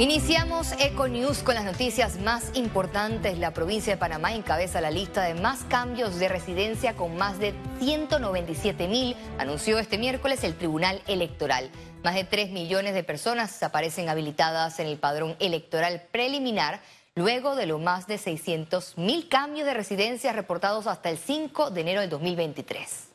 [0.00, 3.36] Iniciamos Econews con las noticias más importantes.
[3.36, 7.52] La provincia de Panamá encabeza la lista de más cambios de residencia con más de
[7.80, 11.68] 197 mil, anunció este miércoles el Tribunal Electoral.
[12.02, 16.80] Más de 3 millones de personas aparecen habilitadas en el padrón electoral preliminar,
[17.14, 21.80] luego de lo más de 600 mil cambios de residencia reportados hasta el 5 de
[21.82, 23.09] enero del 2023.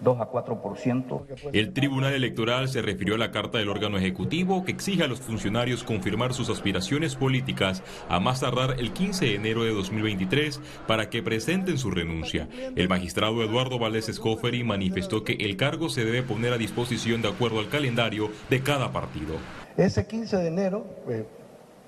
[0.00, 1.50] 2 a 4%.
[1.52, 5.20] El Tribunal Electoral se refirió a la carta del órgano ejecutivo que exige a los
[5.20, 11.08] funcionarios confirmar sus aspiraciones políticas a más tardar el 15 de enero de 2023 para
[11.08, 12.48] que presenten su renuncia.
[12.76, 17.28] El magistrado Eduardo Valdés Escoferi manifestó que el cargo se debe poner a disposición de
[17.28, 19.36] acuerdo al calendario de cada partido.
[19.76, 21.24] Ese 15 de enero, eh,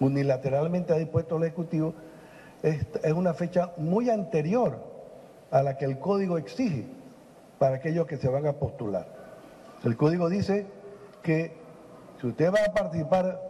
[0.01, 1.95] unilateralmente ha dispuesto el Ejecutivo,
[2.63, 4.85] es una fecha muy anterior
[5.51, 6.98] a la que el código exige
[7.59, 9.07] para aquellos que se van a postular.
[9.85, 10.67] El código dice
[11.23, 11.53] que
[12.21, 13.41] si usted va a participar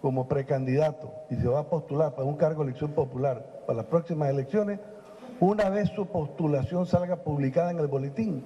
[0.00, 3.86] como precandidato y se va a postular para un cargo de elección popular para las
[3.86, 4.78] próximas elecciones,
[5.40, 8.44] una vez su postulación salga publicada en el boletín,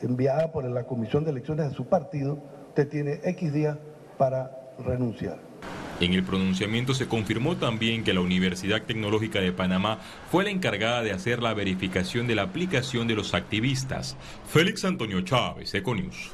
[0.00, 2.38] enviada por la Comisión de Elecciones de su partido,
[2.68, 3.76] usted tiene X días
[4.16, 5.47] para renunciar.
[6.00, 9.98] En el pronunciamiento se confirmó también que la Universidad Tecnológica de Panamá
[10.30, 14.16] fue la encargada de hacer la verificación de la aplicación de los activistas.
[14.48, 16.32] Félix Antonio Chávez, Econius.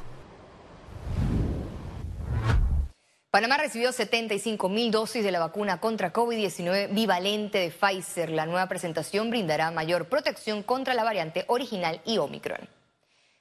[3.31, 8.29] Panamá recibió 75 mil dosis de la vacuna contra COVID-19 bivalente de Pfizer.
[8.29, 12.69] La nueva presentación brindará mayor protección contra la variante original y Omicron.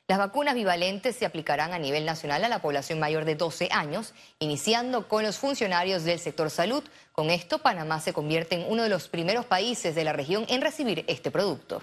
[0.06, 4.12] Las vacunas bivalentes se aplicarán a nivel nacional a la población mayor de 12 años,
[4.38, 6.84] iniciando con los funcionarios del sector salud.
[7.12, 10.60] Con esto, Panamá se convierte en uno de los primeros países de la región en
[10.60, 11.82] recibir este producto.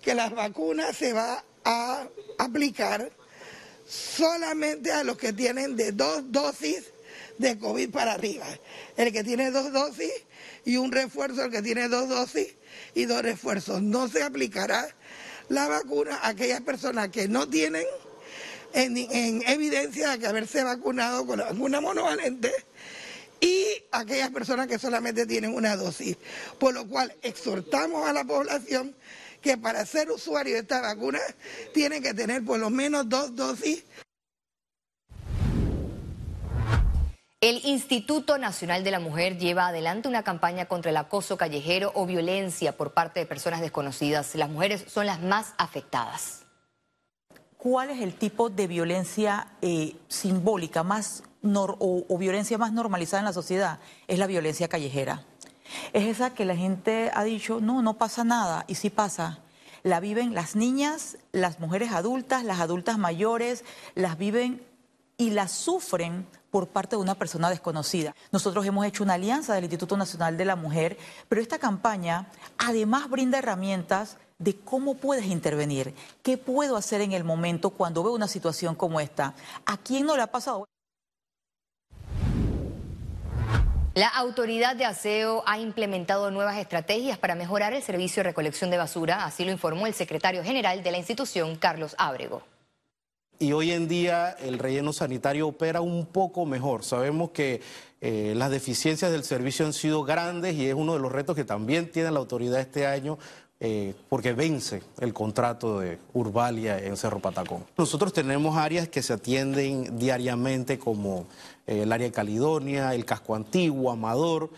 [0.00, 2.06] Que las vacunas se va a
[2.38, 3.10] aplicar
[3.84, 6.92] solamente a los que tienen de dos dosis
[7.38, 8.46] de COVID para arriba.
[8.96, 10.12] El que tiene dos dosis
[10.64, 12.54] y un refuerzo, el que tiene dos dosis
[12.94, 13.82] y dos refuerzos.
[13.82, 14.86] No se aplicará
[15.48, 17.84] la vacuna a aquellas personas que no tienen
[18.72, 22.52] en, evidencia de que haberse vacunado con la vacuna monovalente
[23.40, 26.16] y aquellas personas que solamente tienen una dosis.
[26.58, 28.94] Por lo cual exhortamos a la población
[29.40, 31.20] que para ser usuario de esta vacuna
[31.72, 33.84] tienen que tener por lo menos dos dosis.
[37.46, 42.04] El Instituto Nacional de la Mujer lleva adelante una campaña contra el acoso callejero o
[42.04, 44.34] violencia por parte de personas desconocidas.
[44.34, 46.44] Las mujeres son las más afectadas.
[47.56, 53.26] ¿Cuál es el tipo de violencia eh, simbólica más o, o violencia más normalizada en
[53.26, 53.78] la sociedad?
[54.08, 55.22] Es la violencia callejera.
[55.92, 59.38] Es esa que la gente ha dicho, no, no pasa nada, y sí pasa
[59.84, 64.60] la viven las niñas, las mujeres adultas, las adultas mayores, las viven
[65.18, 68.14] y las sufren por parte de una persona desconocida.
[68.32, 70.98] Nosotros hemos hecho una alianza del Instituto Nacional de la Mujer,
[71.28, 77.24] pero esta campaña además brinda herramientas de cómo puedes intervenir, qué puedo hacer en el
[77.24, 79.34] momento cuando veo una situación como esta.
[79.64, 80.66] ¿A quién no le ha pasado?
[83.94, 88.76] La autoridad de aseo ha implementado nuevas estrategias para mejorar el servicio de recolección de
[88.76, 92.42] basura, así lo informó el secretario general de la institución, Carlos Ábrego
[93.38, 96.84] y hoy en día el relleno sanitario opera un poco mejor.
[96.84, 97.60] Sabemos que
[98.00, 101.44] eh, las deficiencias del servicio han sido grandes y es uno de los retos que
[101.44, 103.18] también tiene la autoridad este año
[103.58, 107.64] eh, porque vence el contrato de Urbalia en Cerro Patacón.
[107.76, 111.26] Nosotros tenemos áreas que se atienden diariamente como
[111.66, 114.50] eh, el área de Caledonia, el casco antiguo, Amador.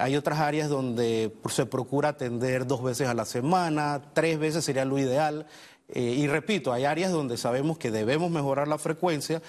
[0.00, 4.84] Hay otras áreas donde se procura atender dos veces a la semana, tres veces sería
[4.84, 5.46] lo ideal.
[5.94, 9.42] Y repito, hay áreas donde sabemos que debemos mejorar la frecuencia.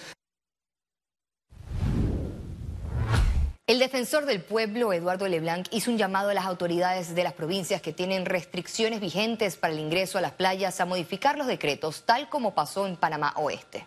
[3.71, 7.81] El defensor del pueblo, Eduardo Leblanc, hizo un llamado a las autoridades de las provincias
[7.81, 12.27] que tienen restricciones vigentes para el ingreso a las playas a modificar los decretos, tal
[12.27, 13.85] como pasó en Panamá Oeste.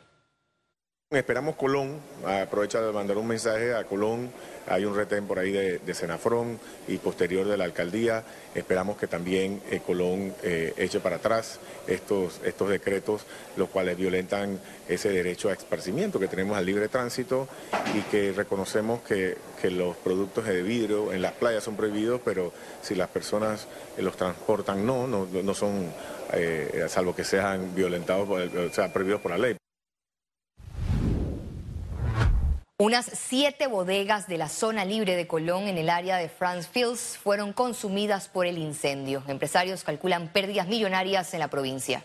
[1.16, 4.30] Esperamos Colón, aprovecha de mandar un mensaje a Colón
[4.66, 6.58] hay un retén por ahí de, de Senafrón
[6.88, 8.24] y posterior de la alcaldía.
[8.54, 13.26] Esperamos que también eh, Colón eh, eche para atrás estos, estos decretos,
[13.56, 14.58] los cuales violentan
[14.88, 17.46] ese derecho a esparcimiento que tenemos al libre tránsito
[17.94, 22.52] y que reconocemos que, los productos de vidrio en las playas son prohibidos, pero
[22.82, 25.90] si las personas los transportan no, no, no son,
[26.34, 29.56] eh, salvo que sean violentados, o sea, prohibidos por la ley.
[32.76, 37.16] Unas siete bodegas de la zona libre de Colón en el área de France Fields
[37.16, 39.22] fueron consumidas por el incendio.
[39.28, 42.02] Empresarios calculan pérdidas millonarias en la provincia.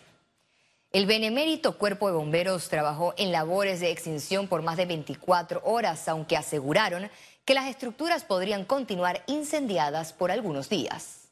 [0.92, 6.08] El benemérito cuerpo de bomberos trabajó en labores de extinción por más de 24 horas,
[6.08, 7.10] aunque aseguraron
[7.46, 11.30] que las estructuras podrían continuar incendiadas por algunos días.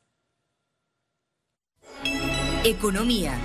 [2.64, 3.40] Economía.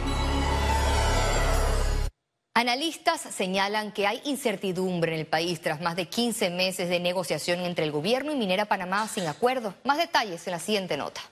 [2.54, 7.60] Analistas señalan que hay incertidumbre en el país tras más de 15 meses de negociación
[7.60, 9.74] entre el gobierno y Minera Panamá sin acuerdo.
[9.84, 11.22] Más detalles en la siguiente nota.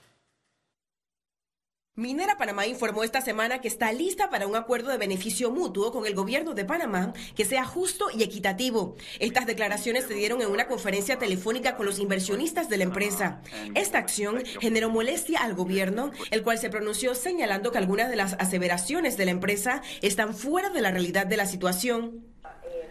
[2.01, 6.07] Minera Panamá informó esta semana que está lista para un acuerdo de beneficio mutuo con
[6.07, 8.95] el gobierno de Panamá que sea justo y equitativo.
[9.19, 13.43] Estas declaraciones se dieron en una conferencia telefónica con los inversionistas de la empresa.
[13.75, 18.33] Esta acción generó molestia al gobierno, el cual se pronunció señalando que algunas de las
[18.39, 22.30] aseveraciones de la empresa están fuera de la realidad de la situación.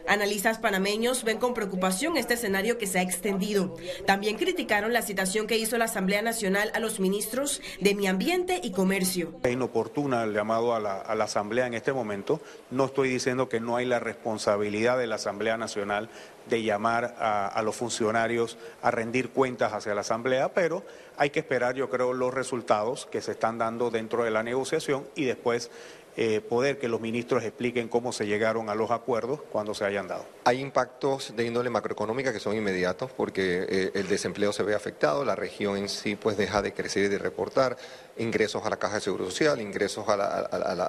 [0.06, 3.76] Analistas panameños ven con preocupación este escenario que se ha extendido.
[4.06, 8.60] También criticaron la citación que hizo la Asamblea Nacional a los ministros de Mi Ambiente
[8.62, 9.32] y Comercio.
[9.42, 12.40] Es inoportuna el llamado a la, Asamblea en este momento.
[12.70, 16.08] No estoy diciendo que no hay la responsabilidad de la Asamblea Nacional
[16.50, 20.82] de llamar a, los funcionarios a rendir cuentas hacia la Asamblea, pero
[21.16, 25.06] hay que esperar, yo creo, los resultados que se están dando dentro de la negociación
[25.14, 25.70] y después
[26.16, 30.08] eh, poder que los ministros expliquen cómo se llegaron a los acuerdos cuando se hayan
[30.08, 30.24] dado.
[30.50, 35.24] Hay impactos de índole macroeconómica que son inmediatos porque eh, el desempleo se ve afectado,
[35.24, 37.76] la región en sí pues deja de crecer y de reportar,
[38.18, 40.16] ingresos a la Caja de Seguro Social, ingresos a,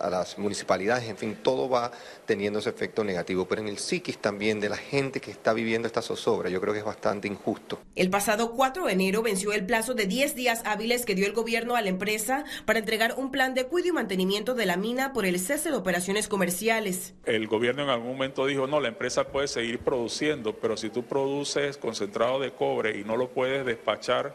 [0.09, 1.91] las municipalidades, en fin, todo va
[2.25, 3.45] teniendo ese efecto negativo.
[3.45, 6.73] Pero en el psiquis también de la gente que está viviendo esta zozobra, yo creo
[6.73, 7.79] que es bastante injusto.
[7.95, 11.33] El pasado 4 de enero venció el plazo de 10 días hábiles que dio el
[11.33, 15.13] gobierno a la empresa para entregar un plan de cuidado y mantenimiento de la mina
[15.13, 17.13] por el cese de operaciones comerciales.
[17.25, 21.03] El gobierno en algún momento dijo, no, la empresa puede seguir produciendo, pero si tú
[21.03, 24.33] produces concentrado de cobre y no lo puedes despachar,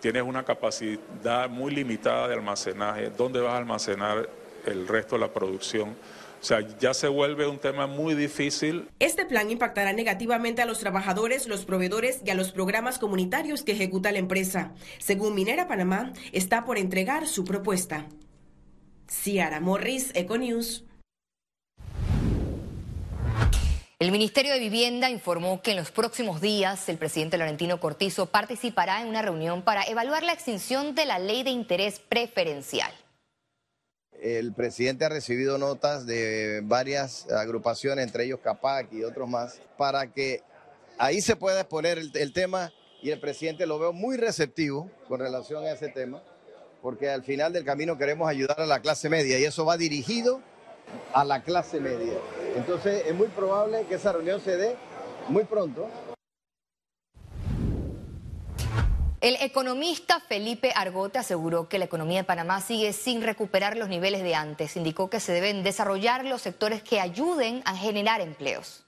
[0.00, 3.10] tienes una capacidad muy limitada de almacenaje.
[3.10, 4.28] ¿Dónde vas a almacenar
[4.66, 5.90] el resto de la producción?
[6.40, 8.88] O sea, ya se vuelve un tema muy difícil.
[8.98, 13.72] Este plan impactará negativamente a los trabajadores, los proveedores y a los programas comunitarios que
[13.72, 14.72] ejecuta la empresa.
[14.98, 18.06] Según Minera Panamá, está por entregar su propuesta.
[19.08, 20.84] Ciara Morris, Econews.
[24.02, 29.00] El Ministerio de Vivienda informó que en los próximos días el presidente Laurentino Cortizo participará
[29.00, 32.92] en una reunión para evaluar la extinción de la ley de interés preferencial.
[34.20, 40.08] El presidente ha recibido notas de varias agrupaciones, entre ellos CAPAC y otros más, para
[40.08, 40.42] que
[40.98, 45.64] ahí se pueda exponer el, tema y el presidente lo veo muy receptivo con relación
[45.64, 46.24] a ese tema,
[46.82, 50.40] porque al final del camino queremos ayudar a la clase media y eso va dirigido
[51.14, 52.14] a la clase media.
[52.56, 54.76] Entonces es muy probable que esa reunión se dé
[55.28, 55.88] muy pronto.
[59.20, 64.24] El economista Felipe Argote aseguró que la economía de Panamá sigue sin recuperar los niveles
[64.24, 64.76] de antes.
[64.76, 68.84] Indicó que se deben desarrollar los sectores que ayuden a generar empleos.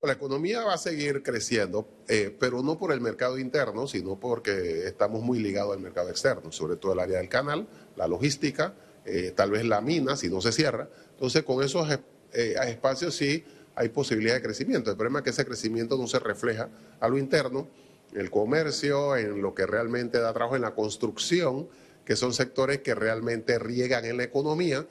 [0.00, 4.86] La economía va a seguir creciendo, eh, pero no por el mercado interno, sino porque
[4.86, 8.74] estamos muy ligados al mercado externo, sobre todo el área del canal, la logística,
[9.08, 10.88] eh, tal vez la mina, si no se cierra.
[11.12, 11.88] Entonces, con esos
[12.32, 14.90] eh, espacios sí hay posibilidad de crecimiento.
[14.90, 16.68] El problema es que ese crecimiento no se refleja
[17.00, 17.68] a lo interno,
[18.12, 21.68] en el comercio, en lo que realmente da trabajo, en la construcción,
[22.04, 24.86] que son sectores que realmente riegan en la economía.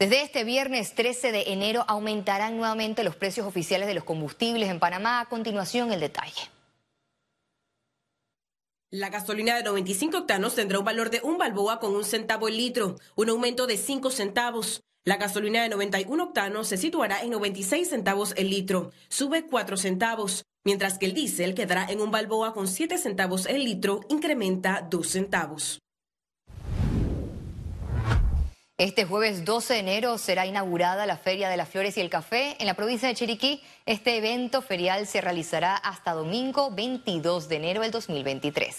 [0.00, 4.78] Desde este viernes 13 de enero aumentarán nuevamente los precios oficiales de los combustibles en
[4.78, 5.20] Panamá.
[5.20, 6.57] A continuación, el detalle.
[8.90, 12.56] La gasolina de 95 octanos tendrá un valor de un balboa con un centavo el
[12.56, 14.82] litro, un aumento de 5 centavos.
[15.04, 20.46] La gasolina de 91 octanos se situará en 96 centavos el litro, sube 4 centavos,
[20.64, 25.06] mientras que el diésel quedará en un balboa con 7 centavos el litro, incrementa 2
[25.06, 25.80] centavos.
[28.78, 32.54] Este jueves 12 de enero será inaugurada la Feria de las Flores y el Café
[32.60, 33.60] en la provincia de Chiriquí.
[33.86, 38.76] Este evento ferial se realizará hasta domingo 22 de enero del 2023.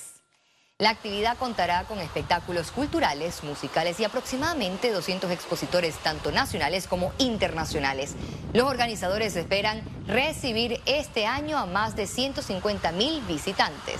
[0.78, 8.16] La actividad contará con espectáculos culturales, musicales y aproximadamente 200 expositores, tanto nacionales como internacionales.
[8.54, 14.00] Los organizadores esperan recibir este año a más de 150 mil visitantes.